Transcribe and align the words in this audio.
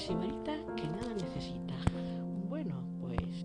sibarita 0.00 0.56
que 0.76 0.84
nada 0.84 1.12
necesita. 1.12 1.74
Bueno, 2.48 2.82
pues 3.00 3.44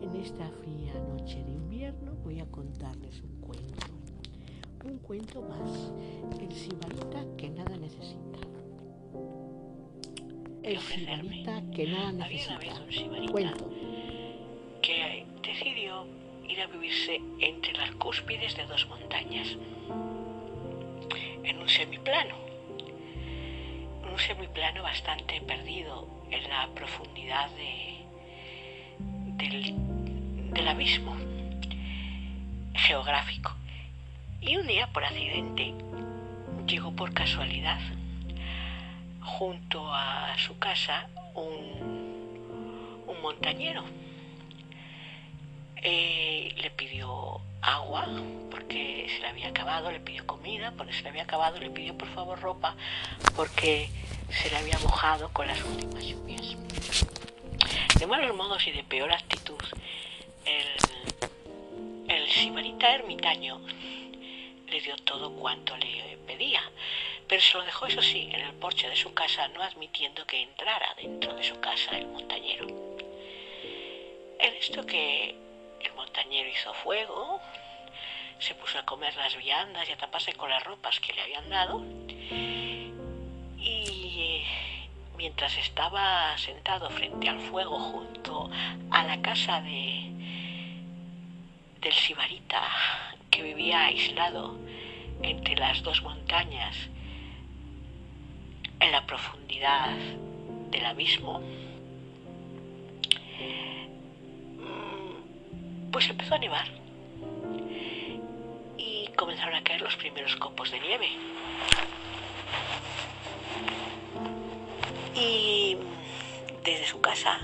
en 0.00 0.16
esta 0.16 0.48
fría 0.62 0.94
noche 1.08 1.42
de 1.42 1.52
invierno 1.52 2.12
voy 2.22 2.38
a 2.40 2.46
contarles 2.46 3.20
un 3.20 3.40
cuento. 3.40 3.86
Un 4.84 4.98
cuento 4.98 5.42
más. 5.42 5.92
El 6.40 6.52
sibarita 6.52 7.24
que 7.36 7.50
nada 7.50 7.76
necesita. 7.76 8.38
El 10.62 10.78
sibarita 10.78 11.62
que 11.72 11.86
nada 11.88 12.12
necesita. 12.12 13.30
Cuento. 13.32 13.70
Que 14.82 15.26
decidió 15.42 16.06
ir 16.48 16.60
a 16.60 16.66
vivirse 16.68 17.20
entre 17.40 17.72
las 17.72 17.90
cúspides 17.96 18.56
de 18.56 18.66
dos 18.66 18.86
montañas 18.88 19.56
en 21.42 21.58
un 21.58 21.68
semiplano. 21.68 22.47
Un 24.18 24.24
semiplano 24.24 24.82
bastante 24.82 25.40
perdido 25.42 26.08
en 26.32 26.48
la 26.48 26.66
profundidad 26.74 27.48
de, 27.50 28.04
del, 29.36 29.74
del 30.52 30.66
abismo 30.66 31.16
geográfico. 32.74 33.54
Y 34.40 34.56
un 34.56 34.66
día, 34.66 34.88
por 34.88 35.04
accidente, 35.04 35.72
llegó 36.66 36.90
por 36.90 37.14
casualidad 37.14 37.78
junto 39.22 39.94
a 39.94 40.36
su 40.36 40.58
casa 40.58 41.06
un, 41.34 43.04
un 43.06 43.22
montañero. 43.22 43.84
Eh, 45.82 46.54
le 46.56 46.70
pidió 46.70 47.40
agua 47.62 48.06
porque 48.50 49.06
se 49.14 49.20
le 49.20 49.28
había 49.28 49.48
acabado, 49.48 49.92
le 49.92 50.00
pidió 50.00 50.26
comida 50.26 50.72
porque 50.76 50.92
se 50.92 51.02
le 51.02 51.10
había 51.10 51.22
acabado, 51.22 51.58
le 51.60 51.70
pidió 51.70 51.96
por 51.96 52.08
favor 52.08 52.40
ropa 52.40 52.74
porque 53.36 53.88
se 54.30 54.50
le 54.50 54.56
había 54.56 54.78
mojado 54.80 55.32
con 55.32 55.46
las 55.46 55.62
últimas 55.62 56.04
lluvias. 56.04 56.56
De 57.98 58.06
malos 58.06 58.34
modos 58.36 58.66
y 58.66 58.72
de 58.72 58.84
peor 58.84 59.12
actitud, 59.12 59.58
el, 60.44 62.10
el 62.10 62.28
sibarita 62.28 62.94
ermitaño 62.94 63.60
le 64.68 64.80
dio 64.80 64.96
todo 64.96 65.32
cuanto 65.32 65.76
le 65.76 66.18
pedía, 66.26 66.62
pero 67.26 67.40
se 67.40 67.56
lo 67.56 67.64
dejó, 67.64 67.86
eso 67.86 68.02
sí, 68.02 68.28
en 68.32 68.40
el 68.40 68.52
porche 68.54 68.88
de 68.88 68.96
su 68.96 69.12
casa, 69.14 69.48
no 69.48 69.62
admitiendo 69.62 70.26
que 70.26 70.42
entrara 70.42 70.94
dentro 70.96 71.34
de 71.34 71.42
su 71.42 71.58
casa 71.60 71.96
el 71.96 72.06
montañero. 72.06 72.66
En 74.40 74.54
esto 74.54 74.86
que 74.86 75.47
el 75.80 75.92
montañero 75.94 76.48
hizo 76.48 76.72
fuego, 76.74 77.40
se 78.38 78.54
puso 78.54 78.78
a 78.78 78.84
comer 78.84 79.14
las 79.16 79.36
viandas 79.36 79.88
y 79.88 79.92
a 79.92 79.96
taparse 79.96 80.32
con 80.32 80.50
las 80.50 80.62
ropas 80.64 81.00
que 81.00 81.12
le 81.12 81.22
habían 81.22 81.48
dado, 81.48 81.84
y 83.60 84.44
mientras 85.16 85.56
estaba 85.58 86.36
sentado 86.38 86.88
frente 86.90 87.28
al 87.28 87.40
fuego 87.40 87.78
junto 87.78 88.50
a 88.90 89.04
la 89.04 89.20
casa 89.20 89.60
de 89.60 90.12
del 91.80 91.92
sibarita 91.92 92.62
que 93.30 93.42
vivía 93.42 93.84
aislado 93.84 94.56
entre 95.22 95.56
las 95.56 95.82
dos 95.82 96.02
montañas 96.02 96.76
en 98.80 98.92
la 98.92 99.06
profundidad 99.06 99.96
del 100.70 100.84
abismo, 100.86 101.40
pues 105.90 106.08
empezó 106.10 106.34
a 106.34 106.38
nevar 106.38 106.66
y 108.76 109.08
comenzaron 109.16 109.54
a 109.54 109.62
caer 109.62 109.80
los 109.80 109.96
primeros 109.96 110.36
copos 110.36 110.70
de 110.70 110.80
nieve. 110.80 111.08
Y 115.14 115.76
desde 116.64 116.86
su 116.86 117.00
casa, 117.00 117.38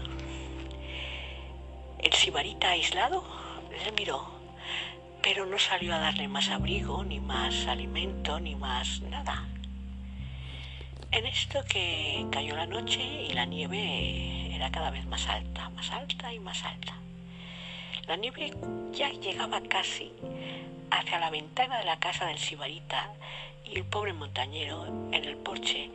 el 1.98 2.12
sibarita 2.12 2.70
aislado 2.70 3.24
le 3.84 3.92
miró 3.92 4.34
pero 5.24 5.46
no 5.46 5.58
salió 5.58 5.94
a 5.94 5.98
darle 5.98 6.28
más 6.28 6.50
abrigo, 6.50 7.02
ni 7.02 7.18
más 7.18 7.66
alimento, 7.66 8.38
ni 8.40 8.54
más 8.54 9.00
nada. 9.00 9.48
En 11.10 11.24
esto 11.24 11.64
que 11.64 12.26
cayó 12.30 12.54
la 12.54 12.66
noche 12.66 13.00
y 13.02 13.32
la 13.32 13.46
nieve 13.46 14.54
era 14.54 14.70
cada 14.70 14.90
vez 14.90 15.06
más 15.06 15.26
alta, 15.26 15.70
más 15.70 15.90
alta 15.92 16.30
y 16.30 16.40
más 16.40 16.62
alta. 16.62 16.92
La 18.06 18.16
nieve 18.16 18.52
ya 18.92 19.10
llegaba 19.12 19.62
casi 19.62 20.12
hacia 20.90 21.18
la 21.18 21.30
ventana 21.30 21.78
de 21.78 21.86
la 21.86 21.98
casa 21.98 22.26
del 22.26 22.38
sibarita 22.38 23.10
y 23.64 23.76
el 23.76 23.84
pobre 23.84 24.12
montañero 24.12 24.86
en 24.86 25.24
el 25.24 25.36
porche 25.38 25.90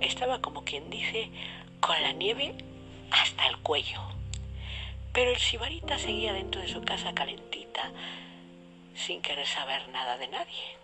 estaba 0.00 0.40
como 0.40 0.64
quien 0.64 0.90
dice 0.90 1.30
con 1.78 2.02
la 2.02 2.12
nieve 2.12 2.56
hasta 3.12 3.46
el 3.46 3.58
cuello. 3.58 4.00
Pero 5.12 5.30
el 5.30 5.38
sibarita 5.38 5.98
seguía 5.98 6.32
dentro 6.32 6.60
de 6.60 6.66
su 6.66 6.82
casa 6.82 7.14
calentita, 7.14 7.92
sin 8.96 9.22
querer 9.22 9.46
saber 9.46 9.88
nada 9.90 10.18
de 10.18 10.26
nadie. 10.26 10.76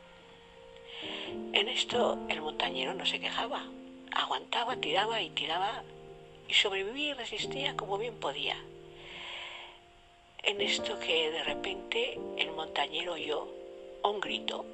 En 1.54 1.68
esto 1.68 2.18
el 2.28 2.40
montañero 2.40 2.94
no 2.94 3.04
se 3.04 3.18
quejaba, 3.18 3.64
aguantaba, 4.12 4.76
tiraba 4.76 5.20
y 5.22 5.30
tiraba 5.30 5.82
y 6.48 6.54
sobrevivía 6.54 7.10
y 7.10 7.14
resistía 7.14 7.76
como 7.76 7.98
bien 7.98 8.14
podía. 8.14 8.56
En 10.48 10.62
esto 10.62 10.98
que 10.98 11.30
de 11.30 11.44
repente 11.44 12.18
el 12.38 12.52
montañero 12.52 13.12
oyó 13.12 13.46
un 14.02 14.18
grito 14.18 14.64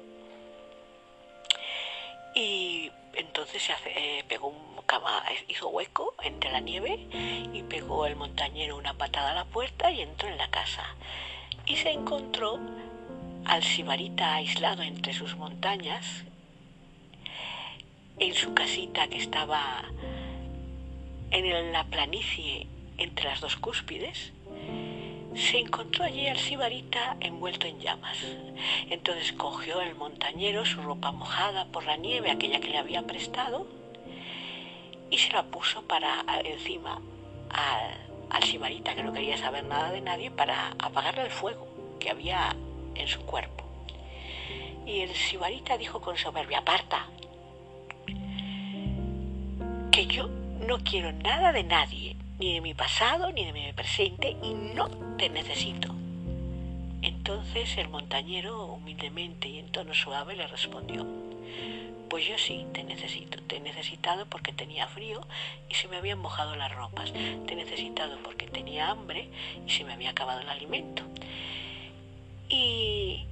y 2.33 2.89
entonces 3.13 3.61
se 3.61 3.73
eh, 3.87 4.23
pegó 4.25 4.47
un 4.47 4.81
cama, 4.85 5.21
hizo 5.49 5.67
hueco 5.67 6.15
entre 6.23 6.49
la 6.53 6.61
nieve 6.61 6.97
y 7.51 7.61
pegó 7.63 8.05
el 8.05 8.15
montañero 8.15 8.77
una 8.77 8.93
patada 8.93 9.31
a 9.31 9.35
la 9.35 9.43
puerta 9.43 9.91
y 9.91 9.99
entró 9.99 10.29
en 10.29 10.37
la 10.37 10.49
casa. 10.49 10.95
Y 11.65 11.75
se 11.75 11.91
encontró 11.91 12.57
al 13.43 13.61
sibarita 13.61 14.35
aislado 14.35 14.81
entre 14.81 15.11
sus 15.11 15.35
montañas, 15.35 16.23
en 18.17 18.33
su 18.33 18.53
casita 18.53 19.09
que 19.09 19.17
estaba 19.17 19.83
en 21.31 21.73
la 21.73 21.83
planicie 21.83 22.65
entre 22.97 23.25
las 23.25 23.41
dos 23.41 23.57
cúspides, 23.57 24.31
se 25.35 25.59
encontró 25.59 26.05
allí 26.05 26.27
al 26.27 26.37
sibarita 26.37 27.17
envuelto 27.19 27.67
en 27.67 27.79
llamas. 27.79 28.17
Entonces 28.89 29.33
cogió 29.33 29.81
el 29.81 29.95
montañero 29.95 30.65
su 30.65 30.81
ropa 30.81 31.11
mojada 31.11 31.65
por 31.65 31.85
la 31.85 31.97
nieve, 31.97 32.31
aquella 32.31 32.59
que 32.59 32.69
le 32.69 32.77
había 32.77 33.03
prestado, 33.03 33.67
y 35.09 35.17
se 35.17 35.33
la 35.33 35.43
puso 35.43 35.81
para 35.83 36.23
encima 36.43 37.01
al, 37.49 37.97
al 38.29 38.43
sibarita, 38.43 38.95
que 38.95 39.03
no 39.03 39.13
quería 39.13 39.37
saber 39.37 39.65
nada 39.65 39.91
de 39.91 40.01
nadie, 40.01 40.31
para 40.31 40.69
apagarle 40.79 41.23
el 41.23 41.31
fuego 41.31 41.67
que 41.99 42.09
había 42.09 42.55
en 42.95 43.07
su 43.07 43.19
cuerpo. 43.21 43.63
Y 44.85 44.99
el 45.01 45.13
sibarita 45.13 45.77
dijo 45.77 45.99
con 45.99 46.17
soberbia, 46.17 46.59
aparta, 46.59 47.07
que 49.91 50.05
yo 50.07 50.27
no 50.67 50.77
quiero 50.83 51.11
nada 51.11 51.51
de 51.51 51.63
nadie, 51.63 52.15
ni 52.39 52.53
de 52.53 52.61
mi 52.61 52.73
pasado, 52.73 53.31
ni 53.31 53.45
de 53.45 53.53
mi 53.53 53.73
presente, 53.73 54.35
y 54.41 54.53
no 54.53 54.89
te 55.17 55.29
necesito. 55.29 55.93
Entonces 57.01 57.77
el 57.77 57.89
montañero, 57.89 58.65
humildemente 58.65 59.47
y 59.47 59.59
en 59.59 59.71
tono 59.71 59.93
suave, 59.93 60.35
le 60.35 60.47
respondió, 60.47 61.05
pues 62.09 62.27
yo 62.27 62.37
sí 62.37 62.65
te 62.73 62.83
necesito, 62.83 63.41
te 63.43 63.57
he 63.57 63.59
necesitado 63.59 64.25
porque 64.25 64.53
tenía 64.53 64.87
frío 64.87 65.21
y 65.69 65.75
se 65.75 65.87
me 65.87 65.97
habían 65.97 66.19
mojado 66.19 66.55
las 66.55 66.73
ropas, 66.73 67.11
te 67.13 67.53
he 67.53 67.55
necesitado 67.55 68.17
porque 68.23 68.47
tenía 68.47 68.89
hambre 68.89 69.29
y 69.65 69.69
se 69.69 69.83
me 69.83 69.93
había 69.93 70.11
acabado 70.11 70.41
el 70.41 70.49
alimento. 70.49 71.03
Y 72.49 73.25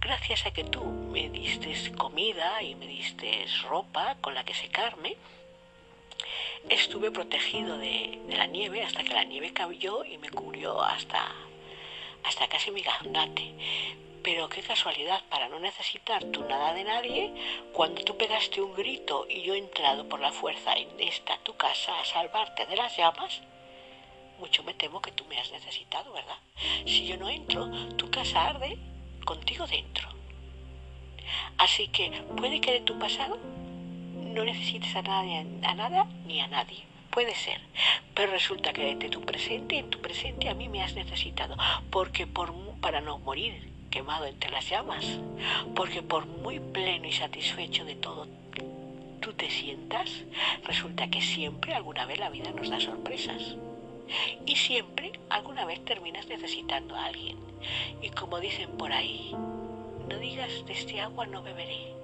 gracias 0.00 0.46
a 0.46 0.52
que 0.52 0.64
tú 0.64 0.84
me 0.84 1.28
diste 1.28 1.92
comida 1.92 2.62
y 2.62 2.74
me 2.74 2.86
diste 2.86 3.46
ropa 3.68 4.16
con 4.20 4.34
la 4.34 4.44
que 4.44 4.54
secarme, 4.54 5.16
estuve 6.68 7.10
protegido 7.10 7.78
de, 7.78 8.20
la 8.28 8.46
nieve 8.46 8.82
hasta 8.82 9.04
que 9.04 9.14
la 9.14 9.24
nieve 9.24 9.52
cayó 9.52 10.04
y 10.04 10.18
me 10.18 10.30
cubrió 10.30 10.82
hasta, 10.82 11.32
hasta 12.24 12.48
casi 12.48 12.70
mi 12.70 12.82
gandate. 12.82 13.54
Pero 14.22 14.48
qué 14.48 14.62
casualidad, 14.62 15.22
para 15.28 15.48
no 15.48 15.60
necesitar 15.60 16.24
tú 16.24 16.44
nada 16.44 16.72
de 16.72 16.84
nadie, 16.84 17.34
cuando 17.72 18.02
tú 18.02 18.16
pegaste 18.16 18.62
un 18.62 18.74
grito 18.74 19.26
y 19.28 19.42
yo 19.42 19.54
he 19.54 19.58
entrado 19.58 20.08
por 20.08 20.20
la 20.20 20.32
fuerza 20.32 20.72
en 20.74 20.88
esta 20.98 21.36
tu 21.38 21.54
casa 21.56 22.00
a 22.00 22.04
salvarte 22.04 22.64
de 22.64 22.76
las 22.76 22.96
llamas, 22.96 23.42
mucho 24.38 24.62
me 24.62 24.74
temo 24.74 25.02
que 25.02 25.12
tú 25.12 25.24
me 25.26 25.38
has 25.38 25.50
necesitado, 25.52 26.12
¿verdad? 26.12 26.38
Si 26.86 27.06
yo 27.06 27.16
no 27.18 27.28
entro, 27.28 27.70
tu 27.96 28.10
casa 28.10 28.46
arde 28.46 28.78
contigo 29.24 29.66
dentro. 29.66 30.08
Así 31.58 31.88
que 31.88 32.10
puede 32.36 32.60
que 32.60 32.72
de 32.72 32.80
tu 32.80 32.98
pasado 32.98 33.38
no 34.34 34.44
necesites 34.44 34.94
a, 34.96 35.02
nadie, 35.02 35.46
a 35.62 35.74
nada 35.74 36.06
ni 36.26 36.40
a 36.40 36.48
nadie. 36.48 36.82
Puede 37.10 37.34
ser, 37.34 37.60
pero 38.14 38.32
resulta 38.32 38.72
que 38.72 38.96
de 38.96 39.08
tu 39.08 39.20
presente, 39.20 39.78
en 39.78 39.88
tu 39.88 40.00
presente 40.00 40.48
a 40.48 40.54
mí 40.54 40.68
me 40.68 40.82
has 40.82 40.94
necesitado, 40.94 41.56
porque 41.90 42.26
por, 42.26 42.52
para 42.80 43.00
no 43.00 43.18
morir 43.18 43.72
quemado 43.90 44.26
entre 44.26 44.50
las 44.50 44.68
llamas, 44.68 45.04
porque 45.76 46.02
por 46.02 46.26
muy 46.26 46.58
pleno 46.58 47.06
y 47.06 47.12
satisfecho 47.12 47.84
de 47.84 47.94
todo 47.94 48.26
tú 49.24 49.32
te 49.32 49.48
sientas, 49.48 50.10
resulta 50.64 51.08
que 51.08 51.22
siempre 51.22 51.72
alguna 51.72 52.04
vez 52.04 52.18
la 52.18 52.28
vida 52.28 52.50
nos 52.50 52.68
da 52.68 52.78
sorpresas. 52.78 53.56
Y 54.44 54.56
siempre 54.56 55.12
alguna 55.30 55.64
vez 55.64 55.82
terminas 55.82 56.26
necesitando 56.26 56.94
a 56.94 57.06
alguien. 57.06 57.38
Y 58.02 58.10
como 58.10 58.38
dicen 58.38 58.70
por 58.72 58.92
ahí, 58.92 59.34
no 60.10 60.18
digas 60.18 60.66
de 60.66 60.74
este 60.74 61.00
agua 61.00 61.24
no 61.24 61.42
beberé. 61.42 61.94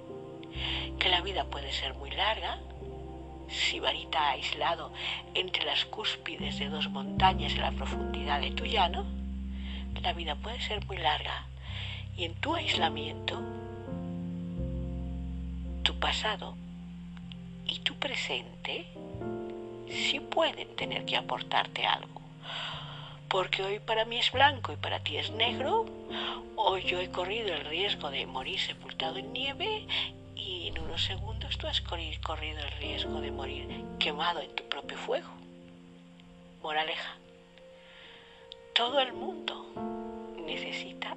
Que 0.99 1.09
la 1.09 1.21
vida 1.21 1.45
puede 1.45 1.71
ser 1.71 1.93
muy 1.95 2.11
larga, 2.11 2.59
sibarita 3.49 4.29
aislado 4.29 4.91
entre 5.33 5.65
las 5.65 5.85
cúspides 5.85 6.59
de 6.59 6.69
dos 6.69 6.89
montañas 6.89 7.53
en 7.53 7.61
la 7.61 7.71
profundidad 7.71 8.39
de 8.41 8.51
tu 8.51 8.65
llano, 8.65 9.05
la 10.01 10.13
vida 10.13 10.35
puede 10.35 10.59
ser 10.61 10.85
muy 10.85 10.97
larga 10.97 11.45
y 12.17 12.25
en 12.25 12.33
tu 12.35 12.55
aislamiento, 12.55 13.39
tu 15.83 15.99
pasado 15.99 16.55
y 17.65 17.79
tu 17.79 17.95
presente 17.95 18.87
sí 19.89 20.19
pueden 20.19 20.75
tener 20.75 21.05
que 21.05 21.17
aportarte 21.17 21.85
algo. 21.85 22.21
Porque 23.27 23.63
hoy 23.63 23.79
para 23.79 24.05
mí 24.05 24.17
es 24.17 24.31
blanco 24.31 24.73
y 24.73 24.75
para 24.75 24.99
ti 24.99 25.17
es 25.17 25.31
negro, 25.31 25.85
hoy 26.55 26.83
yo 26.83 26.99
he 26.99 27.09
corrido 27.09 27.53
el 27.53 27.65
riesgo 27.65 28.09
de 28.09 28.25
morir 28.25 28.59
sepultado 28.59 29.17
en 29.17 29.31
nieve 29.31 29.87
unos 30.91 31.05
segundos 31.05 31.57
tú 31.57 31.67
has 31.67 31.79
corrido 31.79 32.59
el 32.59 32.71
riesgo 32.71 33.21
de 33.21 33.31
morir 33.31 33.65
quemado 33.97 34.41
en 34.41 34.53
tu 34.53 34.63
propio 34.67 34.97
fuego. 34.97 35.29
Moraleja, 36.61 37.15
todo 38.73 38.99
el 38.99 39.13
mundo 39.13 39.55
necesita 40.45 41.15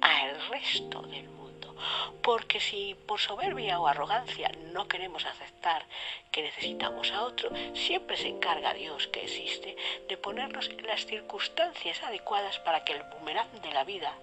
al 0.00 0.48
resto 0.48 1.02
del 1.02 1.28
mundo. 1.28 1.74
Porque 2.22 2.60
si 2.60 2.94
por 3.08 3.18
soberbia 3.18 3.80
o 3.80 3.88
arrogancia 3.88 4.48
no 4.72 4.86
queremos 4.86 5.26
aceptar 5.26 5.84
que 6.30 6.42
necesitamos 6.42 7.10
a 7.10 7.24
otro, 7.24 7.50
siempre 7.74 8.16
se 8.16 8.28
encarga 8.28 8.74
Dios 8.74 9.08
que 9.08 9.24
existe 9.24 9.76
de 10.08 10.16
ponernos 10.18 10.68
en 10.68 10.86
las 10.86 11.04
circunstancias 11.04 12.00
adecuadas 12.04 12.60
para 12.60 12.84
que 12.84 12.92
el 12.92 13.02
boomerang 13.02 13.60
de 13.60 13.72
la 13.72 13.82
vida 13.82 14.14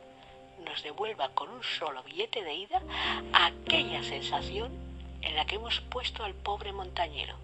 nos 0.66 0.84
devuelva 0.84 1.30
con 1.30 1.50
un 1.50 1.64
solo 1.64 2.04
billete 2.04 2.44
de 2.44 2.54
ida 2.54 2.82
aquella 3.34 4.04
sensación 4.04 4.72
en 5.22 5.36
la 5.36 5.46
que 5.46 5.56
hemos 5.56 5.82
puesto 5.82 6.24
al 6.24 6.34
pobre 6.34 6.72
montañero, 6.72 7.36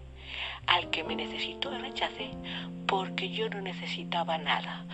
al 0.66 0.90
que 0.90 1.04
me 1.04 1.16
necesitó 1.16 1.74
y 1.74 1.78
rechacé 1.78 2.30
porque 2.86 3.30
yo 3.30 3.48
no 3.48 3.60
necesitaba 3.60 4.38
nada 4.38 4.84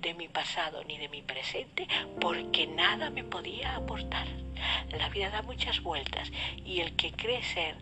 de 0.00 0.14
mi 0.14 0.28
pasado 0.28 0.84
ni 0.84 0.96
de 0.98 1.08
mi 1.08 1.22
presente, 1.22 1.88
porque 2.20 2.66
nada 2.66 3.10
me 3.10 3.24
podía 3.24 3.74
aportar. 3.74 4.26
La 4.96 5.08
vida 5.08 5.30
da 5.30 5.42
muchas 5.42 5.82
vueltas 5.82 6.30
y 6.64 6.80
el 6.80 6.94
que 6.96 7.12
cree 7.12 7.42
ser 7.42 7.76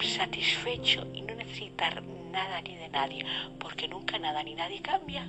satisfecho 0.00 1.06
y 1.12 1.22
no 1.22 1.34
necesitar 1.34 2.02
nada 2.02 2.60
ni 2.62 2.76
de 2.76 2.88
nadie, 2.88 3.24
porque 3.58 3.88
nunca 3.88 4.18
nada 4.18 4.42
ni 4.42 4.54
nadie 4.54 4.80
cambia, 4.80 5.26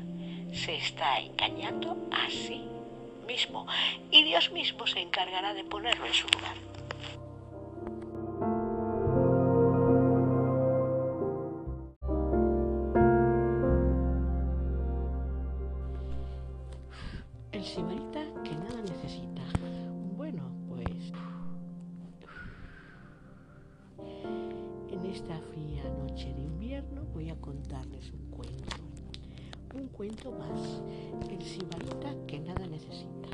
se 0.53 0.75
está 0.75 1.19
engañando 1.19 1.97
a 2.11 2.29
sí 2.29 2.76
mismo 3.27 3.67
y 4.09 4.23
Dios 4.23 4.51
mismo 4.51 4.87
se 4.87 4.99
encargará 4.99 5.53
de 5.53 5.63
ponerlo 5.63 6.05
en 6.05 6.13
su 6.13 6.27
lugar. 6.29 6.55
El 17.51 17.63
sibarita 17.63 18.23
que 18.43 18.55
nada 18.55 18.81
necesita. 18.81 19.41
Bueno, 20.15 20.43
pues 20.67 21.11
en 24.89 25.05
esta 25.05 25.39
fría 25.51 25.83
noche 25.83 26.33
de 26.33 26.41
invierno 26.41 27.03
voy 27.13 27.29
a 27.29 27.35
contarles 27.35 28.11
un 28.11 28.29
cuento. 28.31 28.86
Un 29.73 29.87
cuento 29.89 30.31
más. 30.31 30.81
El 31.29 31.41
sibarita 31.41 32.13
que 32.27 32.39
nada 32.39 32.65
necesita. 32.67 33.29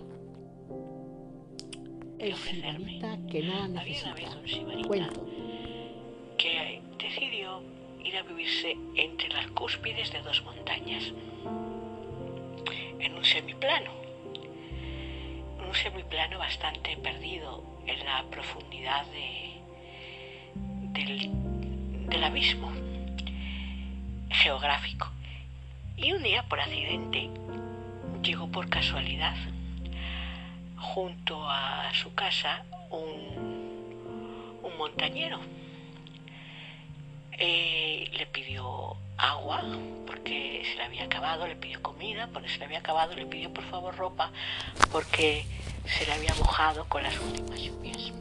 El 2.20 2.36
sibarita 2.36 3.18
que 3.30 3.44
nada 3.44 3.68
necesita. 3.68 4.16
Cuento. 4.88 5.26
Que 6.38 6.82
decidió 6.98 7.62
ir 8.04 8.18
a 8.18 8.24
vivirse 8.24 8.78
entre 8.96 9.30
las 9.30 9.48
cúspides 9.52 10.12
de 10.12 10.22
dos 10.22 10.44
montañas. 10.44 11.14
En 13.00 13.16
un 13.16 13.24
semiplano 13.24 14.04
un 15.74 15.80
semiplano 15.80 16.38
bastante 16.38 16.96
perdido 16.98 17.64
en 17.88 18.06
la 18.06 18.24
profundidad 18.30 19.06
de, 19.08 19.62
del, 20.92 21.32
del 22.10 22.24
abismo 22.24 22.72
geográfico. 24.30 25.12
Y 25.95 26.12
un 26.12 26.24
día, 26.24 26.44
por 26.44 26.60
accidente, 26.60 27.30
llegó 28.24 28.48
por 28.48 28.68
casualidad 28.69 29.36
junto 30.78 31.48
a 31.48 31.92
su 31.94 32.13
casa 32.13 32.63
un, 32.90 33.63
montañero. 34.78 35.40
Eh, 37.31 38.10
le 38.12 38.25
pidió 38.25 38.98
agua 39.18 39.63
porque 40.07 40.63
se 40.66 40.75
le 40.75 40.84
había 40.84 41.06
acabado, 41.06 41.48
le 41.48 41.56
pidió 41.56 41.81
comida 41.81 42.28
porque 42.34 42.50
se 42.50 42.57
le 42.57 42.66
había 42.66 42.80
acabado, 42.80 43.16
le 43.16 43.25
pidió 43.25 43.54
por 43.54 43.63
favor 43.66 43.96
ropa 43.96 44.31
porque 44.92 45.46
se 45.86 46.06
le 46.06 46.13
había 46.13 46.34
mojado 46.36 46.86
con 46.89 47.04
las 47.04 47.18
últimas 47.19 47.62
lluvias. 47.62 48.12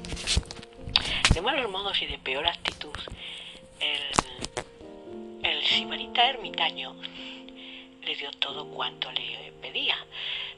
De 1.32 1.40
malos 1.40 1.70
modos 1.70 2.00
y 2.02 2.06
de 2.06 2.18
peor 2.18 2.46
actitud, 2.46 2.96
el, 3.80 5.50
el 5.50 5.64
sibarita 5.64 6.28
ermitaño 6.28 6.94
le 8.04 8.14
dio 8.16 8.31
todo 8.32 8.66
cuanto 8.69 9.10
le 9.12 9.52
pedía, 9.60 9.96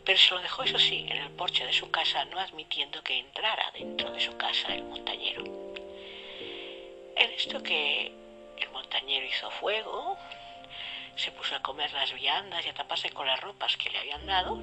pero 0.05 0.19
se 0.19 0.35
lo 0.35 0.41
dejó, 0.41 0.63
eso 0.63 0.79
sí, 0.79 1.07
en 1.09 1.19
el 1.19 1.31
porche 1.31 1.65
de 1.67 1.73
su 1.73 1.91
casa, 1.91 2.25
no 2.27 2.39
admitiendo 2.39 3.03
que 3.03 3.19
entrara 3.19 3.71
dentro 3.73 4.11
de 4.11 4.21
su 4.21 4.37
casa 4.37 4.75
el 4.75 4.85
montañero. 4.85 5.45
En 7.17 7.31
esto 7.31 7.63
que 7.63 8.13
el 8.59 8.71
montañero 8.71 9.27
hizo 9.27 9.51
fuego, 9.51 10.17
se 11.17 11.31
puso 11.33 11.55
a 11.55 11.63
comer 11.63 11.93
las 11.93 12.13
viandas 12.13 12.65
y 12.67 12.69
a 12.69 12.75
taparse 12.75 13.11
con 13.11 13.27
las 13.27 13.41
ropas 13.41 13.77
que 13.77 13.91
le 13.91 13.99
habían 13.99 14.27
dado, 14.27 14.61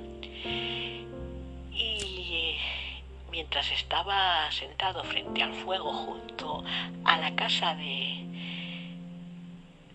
y 1.74 2.58
mientras 3.32 3.72
estaba 3.72 4.52
sentado 4.52 5.04
frente 5.06 5.42
al 5.42 5.54
fuego 5.54 5.94
junto 5.94 6.64
a 7.06 7.18
la 7.18 7.36
casa 7.36 7.76
de 7.76 8.26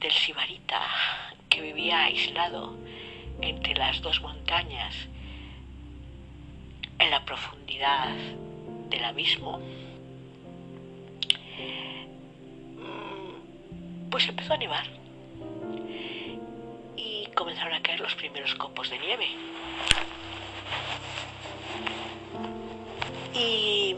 del 0.00 0.12
sibarita 0.12 1.25
que 1.56 1.62
vivía 1.62 2.04
aislado 2.04 2.76
entre 3.40 3.74
las 3.74 4.02
dos 4.02 4.20
montañas 4.20 4.94
en 6.98 7.10
la 7.10 7.24
profundidad 7.24 8.14
del 8.90 9.02
abismo, 9.02 9.58
pues 14.10 14.28
empezó 14.28 14.52
a 14.52 14.58
nevar 14.58 14.86
y 16.94 17.26
comenzaron 17.34 17.72
a 17.72 17.80
caer 17.80 18.00
los 18.00 18.14
primeros 18.14 18.54
copos 18.56 18.90
de 18.90 18.98
nieve. 18.98 19.28
Y 23.32 23.96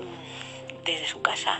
desde 0.85 1.09
su 1.09 1.21
casa, 1.23 1.59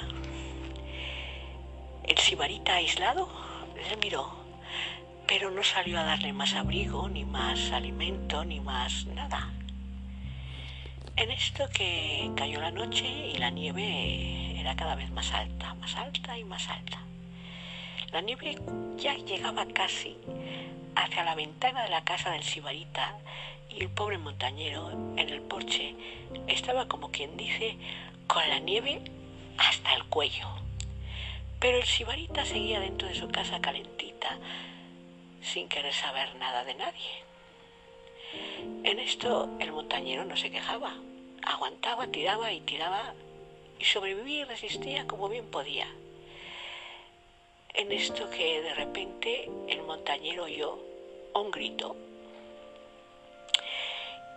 el 2.05 2.19
sibarita 2.19 2.75
aislado 2.75 3.29
le 3.75 3.97
miró, 3.97 4.39
pero 5.29 5.51
no 5.51 5.63
salió 5.63 6.01
a 6.01 6.05
darle 6.05 6.33
más 6.33 6.55
abrigo, 6.55 7.07
ni 7.11 7.27
más 7.27 7.71
alimento, 7.71 8.47
ni 8.47 8.61
más 8.61 9.05
nada. 9.05 9.53
En 11.17 11.31
esto 11.31 11.69
que 11.69 12.31
cayó 12.35 12.61
la 12.63 12.71
noche 12.71 13.07
y 13.07 13.37
la 13.37 13.51
nieve 13.51 14.59
era 14.59 14.75
cada 14.75 14.95
vez 14.95 15.11
más 15.11 15.31
alta, 15.33 15.75
más 15.75 15.95
alta 15.97 16.39
y 16.39 16.45
más 16.45 16.67
alta. 16.71 17.03
La 18.11 18.23
nieve 18.23 18.57
ya 18.97 19.17
llegaba 19.17 19.67
casi 19.67 20.17
hacia 20.97 21.25
la 21.25 21.35
ventana 21.35 21.83
de 21.83 21.91
la 21.91 22.05
casa 22.05 22.31
del 22.31 22.43
sibarita 22.43 23.19
y 23.69 23.83
el 23.83 23.91
pobre 23.91 24.17
montañero 24.17 24.91
en 24.91 25.29
el 25.29 25.43
porche 25.43 25.95
estaba 26.47 26.89
como 26.89 27.11
quien 27.11 27.37
dice 27.37 27.77
con 28.27 28.49
la 28.49 28.61
nieve 28.61 29.03
hasta 29.59 29.93
el 29.93 30.05
cuello. 30.05 30.49
Pero 31.61 31.77
el 31.77 31.85
sibarita 31.85 32.47
seguía 32.47 32.81
dentro 32.81 33.09
de 33.09 33.15
su 33.15 33.29
casa 33.29 33.61
calentita 33.61 34.39
sin 35.43 35.69
querer 35.69 35.93
saber 35.93 36.35
nada 36.37 36.65
de 36.65 36.75
nadie. 36.75 37.25
En 38.85 38.99
esto 38.99 39.49
el 39.59 39.73
montañero 39.73 40.25
no 40.25 40.37
se 40.37 40.51
quejaba, 40.51 40.95
aguantaba, 41.43 42.07
tiraba 42.09 42.53
y 42.53 42.61
tiraba 42.61 43.15
y 43.79 43.85
sobrevivía 43.85 44.41
y 44.41 44.45
resistía 44.45 45.07
como 45.07 45.29
bien 45.29 45.47
podía. 45.51 45.87
En 47.75 47.93
esto 47.93 48.29
que 48.31 48.61
de 48.61 48.75
repente 48.75 49.51
el 49.69 49.83
montañero 49.83 50.45
oyó 50.45 50.79
un 51.35 51.51
grito 51.51 51.97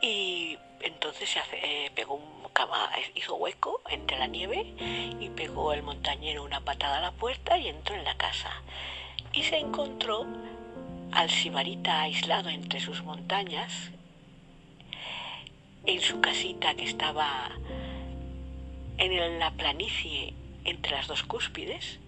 y 0.01 0.57
entonces 0.81 1.29
se 1.29 1.39
eh, 1.53 1.91
pegó 1.95 2.15
un 2.15 2.41
hizo 3.15 3.35
hueco 3.35 3.81
entre 3.89 4.17
la 4.17 4.27
nieve 4.27 4.73
y 5.19 5.29
pegó 5.29 5.73
el 5.73 5.83
montañero 5.83 6.43
una 6.43 6.61
patada 6.61 6.97
a 6.97 7.01
la 7.01 7.11
puerta 7.11 7.57
y 7.57 7.67
entró 7.67 7.95
en 7.95 8.03
la 8.03 8.15
casa. 8.17 8.51
Y 9.33 9.43
se 9.43 9.57
encontró 9.57 10.25
al 11.11 11.29
sibarita 11.29 12.01
aislado 12.01 12.49
entre 12.49 12.79
sus 12.79 13.03
montañas, 13.03 13.91
en 15.85 16.01
su 16.01 16.21
casita 16.21 16.75
que 16.75 16.85
estaba 16.85 17.51
en 18.97 19.39
la 19.39 19.51
planicie 19.51 20.33
entre 20.63 20.91
las 20.91 21.07
dos 21.07 21.23
cúspides, 21.23 21.99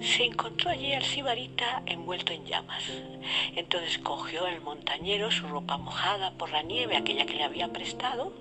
se 0.00 0.24
encontró 0.24 0.70
allí 0.70 0.94
al 0.94 1.04
sibarita 1.04 1.82
envuelto 1.84 2.32
en 2.32 2.46
llamas. 2.46 2.84
Entonces 3.54 3.98
cogió 3.98 4.46
el 4.46 4.60
montañero 4.62 5.30
su 5.30 5.46
ropa 5.46 5.76
mojada 5.76 6.32
por 6.32 6.50
la 6.50 6.62
nieve, 6.62 6.96
aquella 6.96 7.26
que 7.26 7.34
le 7.34 7.44
había 7.44 7.68
prestado, 7.68 8.32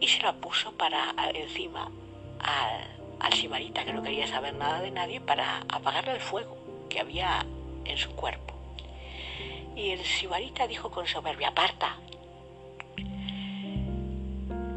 y 0.00 0.08
se 0.08 0.22
la 0.22 0.32
puso 0.32 0.72
para 0.72 1.14
encima 1.34 1.90
al, 2.38 3.20
al 3.20 3.32
sibarita, 3.34 3.84
que 3.84 3.92
no 3.92 4.02
quería 4.02 4.26
saber 4.26 4.54
nada 4.54 4.80
de 4.80 4.90
nadie, 4.90 5.20
para 5.20 5.58
apagarle 5.68 6.12
el 6.12 6.20
fuego 6.20 6.56
que 6.88 7.00
había 7.00 7.44
en 7.84 7.98
su 7.98 8.10
cuerpo. 8.10 8.54
Y 9.76 9.90
el 9.90 10.04
sibarita 10.04 10.66
dijo 10.66 10.90
con 10.90 11.06
soberbia, 11.06 11.48
aparta, 11.48 11.96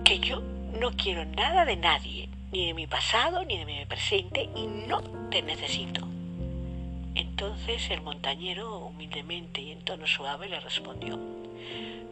que 0.03 0.19
yo 0.19 0.41
no 0.79 0.91
quiero 0.91 1.25
nada 1.25 1.65
de 1.65 1.75
nadie, 1.75 2.29
ni 2.51 2.67
de 2.67 2.73
mi 2.73 2.87
pasado, 2.87 3.43
ni 3.43 3.57
de 3.57 3.65
mi 3.65 3.85
presente, 3.85 4.49
y 4.55 4.67
no 4.67 5.01
te 5.29 5.41
necesito. 5.41 6.07
Entonces 7.13 7.89
el 7.89 8.01
montañero, 8.01 8.77
humildemente 8.77 9.61
y 9.61 9.71
en 9.71 9.81
tono 9.81 10.07
suave, 10.07 10.49
le 10.49 10.59
respondió, 10.59 11.19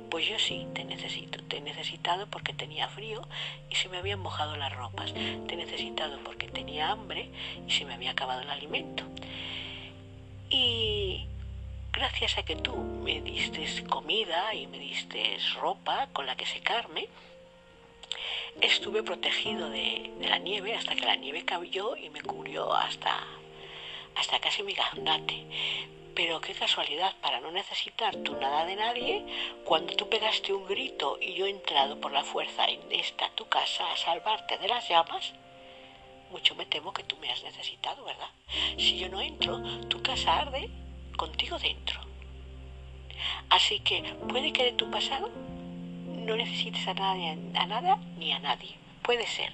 pues 0.09 0.29
yo 0.29 0.39
sí, 0.39 0.65
te 0.73 0.83
necesito. 0.85 1.43
Te 1.43 1.57
he 1.57 1.61
necesitado 1.61 2.27
porque 2.27 2.53
tenía 2.53 2.87
frío 2.87 3.21
y 3.69 3.75
se 3.75 3.89
me 3.89 3.97
habían 3.97 4.19
mojado 4.19 4.55
las 4.55 4.73
ropas. 4.73 5.13
Te 5.13 5.53
he 5.53 5.57
necesitado 5.57 6.19
porque 6.23 6.47
tenía 6.47 6.89
hambre 6.91 7.29
y 7.67 7.71
se 7.71 7.85
me 7.85 7.93
había 7.93 8.11
acabado 8.11 8.41
el 8.41 8.49
alimento. 8.49 9.03
Y 10.57 11.27
gracias 11.91 12.37
a 12.37 12.43
que 12.43 12.55
tú 12.55 12.77
me 12.77 13.19
diste 13.19 13.85
comida 13.87 14.53
y 14.53 14.67
me 14.67 14.79
diste 14.79 15.37
ropa 15.59 16.07
con 16.13 16.25
la 16.25 16.37
que 16.37 16.45
secarme, 16.45 17.09
estuve 18.61 19.03
protegido 19.03 19.69
de, 19.69 20.13
la 20.21 20.37
nieve 20.37 20.73
hasta 20.73 20.95
que 20.95 21.05
la 21.05 21.17
nieve 21.17 21.43
cayó 21.43 21.97
y 21.97 22.09
me 22.09 22.21
cubrió 22.21 22.73
hasta, 22.73 23.21
hasta 24.15 24.39
casi 24.39 24.63
mi 24.63 24.73
gandate. 24.73 25.43
Pero 26.15 26.39
qué 26.39 26.53
casualidad, 26.53 27.13
para 27.21 27.41
no 27.41 27.51
necesitar 27.51 28.15
tú 28.23 28.37
nada 28.37 28.65
de 28.65 28.77
nadie, 28.77 29.25
cuando 29.65 29.93
tú 29.97 30.07
pegaste 30.07 30.53
un 30.53 30.65
grito 30.65 31.17
y 31.19 31.33
yo 31.33 31.47
he 31.47 31.49
entrado 31.49 31.99
por 31.99 32.13
la 32.13 32.23
fuerza 32.23 32.65
en 32.65 32.79
esta 32.93 33.29
tu 33.31 33.45
casa 33.49 33.91
a 33.91 33.97
salvarte 33.97 34.57
de 34.57 34.69
las 34.69 34.87
llamas, 34.87 35.33
mucho 36.31 36.55
me 36.55 36.65
temo 36.65 36.93
que 36.93 37.03
tú 37.03 37.17
me 37.17 37.31
has 37.31 37.43
necesitado, 37.43 38.03
¿verdad? 38.05 38.29
Si 38.77 38.97
yo 38.97 39.09
no 39.09 39.21
entro, 39.21 39.61
tu 39.87 40.01
casa 40.01 40.39
arde 40.39 40.69
contigo 41.15 41.57
dentro. 41.59 41.99
Así 43.49 43.79
que 43.79 44.01
puede 44.27 44.51
que 44.51 44.65
de 44.65 44.73
tu 44.73 44.89
pasado 44.91 45.29
no 46.05 46.35
necesites 46.35 46.87
a, 46.87 46.93
nadie, 46.93 47.37
a 47.53 47.65
nada 47.65 47.97
ni 48.17 48.31
a 48.31 48.39
nadie. 48.39 48.75
Puede 49.01 49.27
ser, 49.27 49.53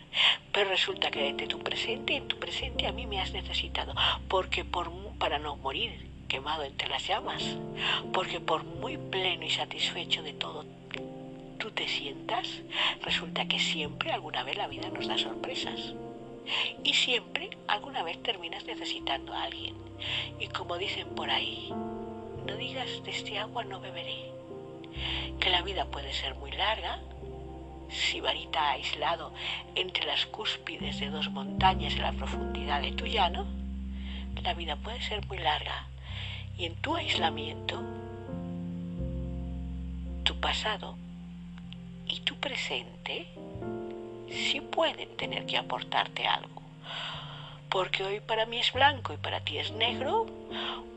pero 0.54 0.70
resulta 0.70 1.12
que 1.12 1.34
de 1.34 1.48
tu 1.48 1.60
presente, 1.60 2.16
en 2.16 2.28
tu 2.28 2.40
presente 2.40 2.88
a 2.88 2.94
mí 2.94 3.06
me 3.06 3.20
has 3.20 3.34
necesitado, 3.34 3.94
porque 4.30 4.64
por, 4.64 4.90
para 5.18 5.40
no 5.40 5.58
morir 5.58 6.10
quemado 6.30 6.64
entre 6.64 6.88
las 6.88 7.06
llamas, 7.06 7.44
porque 8.14 8.40
por 8.40 8.64
muy 8.64 8.98
pleno 8.98 9.44
y 9.46 9.50
satisfecho 9.50 10.24
de 10.24 10.34
todo 10.34 10.66
tú 11.62 11.70
te 11.70 11.88
sientas, 11.88 12.48
resulta 13.04 13.48
que 13.48 13.60
siempre 13.60 14.12
alguna 14.12 14.44
vez 14.44 14.58
la 14.58 14.68
vida 14.68 14.90
nos 14.90 15.08
da 15.08 15.16
sorpresas. 15.18 15.94
Y 16.92 16.94
siempre 16.94 17.50
alguna 17.68 18.04
vez 18.04 18.22
terminas 18.22 18.66
necesitando 18.66 19.34
a 19.34 19.44
alguien. 19.44 19.78
Y 20.42 20.48
como 20.48 20.78
dicen 20.78 21.08
por 21.16 21.30
ahí, 21.30 21.70
no 22.46 22.58
digas 22.58 23.02
de 23.06 23.12
este 23.12 23.40
agua 23.40 23.64
no 23.64 23.80
beberé. 23.80 24.30
Que 25.40 25.50
la 25.50 25.62
vida 25.62 25.86
puede 25.86 26.12
ser 26.12 26.36
muy 26.36 26.52
larga, 26.52 27.00
si 27.88 28.20
varita 28.20 28.72
aislado 28.72 29.32
entre 29.74 30.06
las 30.06 30.26
cúspides 30.26 31.00
de 31.00 31.10
dos 31.10 31.32
montañas 31.32 31.94
en 31.94 32.02
la 32.02 32.12
profundidad 32.12 32.82
de 32.82 32.92
tu 32.92 33.06
llano, 33.06 33.46
la 34.44 34.54
vida 34.54 34.76
puede 34.76 35.02
ser 35.02 35.26
muy 35.28 35.38
larga 35.38 35.88
y 36.58 36.66
en 36.66 36.76
tu 36.76 36.98
aislamiento, 36.98 37.82
tu 40.26 40.38
pasado 40.42 40.98
y 42.06 42.20
tu 42.20 42.36
presente 42.36 43.28
sí 44.30 44.60
pueden 44.60 45.16
tener 45.16 45.46
que 45.46 45.58
aportarte 45.58 46.28
algo. 46.28 46.61
Porque 47.72 48.04
hoy 48.04 48.20
para 48.20 48.46
mí 48.46 48.60
es 48.60 48.74
blanco 48.74 49.14
y 49.14 49.18
para 49.18 49.40
ti 49.46 49.58
es 49.58 49.72
negro, 49.72 50.28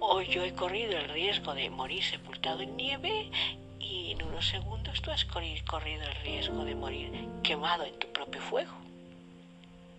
hoy 0.00 0.26
yo 0.26 0.42
he 0.42 0.52
corrido 0.54 0.98
el 0.98 1.08
riesgo 1.08 1.54
de 1.54 1.70
morir 1.70 2.02
sepultado 2.02 2.62
en 2.62 2.76
nieve 2.76 3.30
y 3.78 4.10
en 4.10 4.24
unos 4.24 4.48
segundos 4.48 5.00
tú 5.00 5.12
has 5.12 5.24
corrido 5.24 6.02
el 6.02 6.14
riesgo 6.24 6.64
de 6.64 6.74
morir 6.74 7.12
quemado 7.44 7.84
en 7.84 7.96
tu 8.00 8.08
propio 8.08 8.40
fuego. 8.40 8.72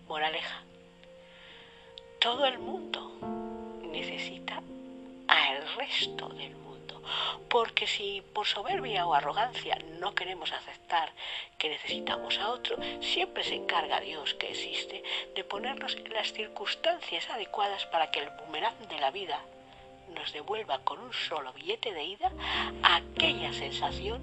Moraleja, 0.06 0.62
todo 2.20 2.44
el 2.44 2.58
mundo 2.58 3.10
necesita 3.90 4.62
al 5.28 5.76
resto 5.78 6.28
del 6.28 6.50
mundo. 6.50 6.65
Porque 7.48 7.86
si 7.86 8.22
por 8.34 8.46
soberbia 8.46 9.06
o 9.06 9.14
arrogancia 9.14 9.78
no 10.00 10.14
queremos 10.14 10.52
aceptar 10.52 11.12
que 11.58 11.68
necesitamos 11.68 12.38
a 12.38 12.50
otro, 12.50 12.76
siempre 13.00 13.44
se 13.44 13.54
encarga 13.54 14.00
Dios 14.00 14.34
que 14.34 14.50
existe 14.50 15.02
de 15.34 15.44
ponernos 15.44 15.96
las 16.10 16.32
circunstancias 16.32 17.28
adecuadas 17.30 17.86
para 17.86 18.10
que 18.10 18.20
el 18.20 18.30
boomerang 18.30 18.88
de 18.88 18.98
la 18.98 19.10
vida 19.10 19.40
nos 20.14 20.32
devuelva 20.32 20.78
con 20.80 20.98
un 20.98 21.12
solo 21.12 21.52
billete 21.52 21.92
de 21.92 22.04
ida 22.04 22.32
aquella 22.82 23.52
sensación 23.52 24.22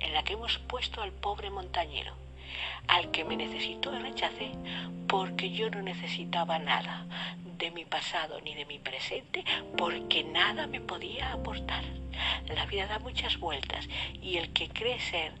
en 0.00 0.12
la 0.12 0.22
que 0.22 0.34
hemos 0.34 0.58
puesto 0.58 1.02
al 1.02 1.12
pobre 1.12 1.50
montañero, 1.50 2.14
al 2.88 3.10
que 3.10 3.24
me 3.24 3.36
necesitó 3.36 3.94
y 3.94 3.98
rechacé 3.98 4.52
porque 5.08 5.50
yo 5.50 5.70
no 5.70 5.82
necesitaba 5.82 6.58
nada, 6.58 7.06
de 7.58 7.70
mi 7.70 7.84
pasado 7.84 8.40
ni 8.40 8.54
de 8.54 8.66
mi 8.66 8.78
presente 8.78 9.44
porque 9.76 10.24
nada 10.24 10.66
me 10.66 10.80
podía 10.80 11.32
aportar. 11.32 11.84
La 12.54 12.66
vida 12.66 12.86
da 12.86 12.98
muchas 12.98 13.38
vueltas 13.38 13.88
y 14.20 14.36
el 14.36 14.52
que 14.52 14.68
cree 14.68 15.00
ser 15.00 15.32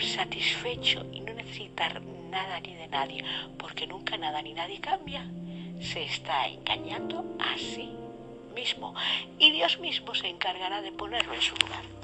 satisfecho 0.00 1.06
y 1.12 1.20
no 1.20 1.32
necesitar 1.34 2.00
nada 2.02 2.60
ni 2.60 2.74
de 2.74 2.88
nadie 2.88 3.24
porque 3.58 3.86
nunca 3.86 4.16
nada 4.16 4.42
ni 4.42 4.54
nadie 4.54 4.80
cambia, 4.80 5.24
se 5.80 6.04
está 6.04 6.48
engañando 6.48 7.24
a 7.38 7.56
sí 7.56 7.92
mismo 8.54 8.94
y 9.38 9.50
Dios 9.50 9.78
mismo 9.78 10.14
se 10.14 10.28
encargará 10.28 10.82
de 10.82 10.92
ponerlo 10.92 11.34
en 11.34 11.42
su 11.42 11.54
lugar. 11.56 12.03